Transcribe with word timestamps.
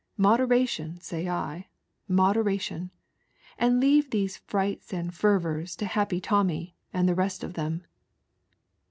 Moderation 0.17 0.99
say 0.99 1.29
I, 1.29 1.67
modera 2.09 2.59
tion, 2.59 2.89
and 3.55 3.79
leave 3.79 4.09
these 4.09 4.37
frights 4.37 4.91
and 4.93 5.13
fervours 5.13 5.75
to 5.75 5.85
Happy 5.85 6.19
Tommy 6.19 6.75
and 6.91 7.07
the 7.07 7.13
rest 7.13 7.43
of 7.43 7.53
them." 7.53 7.83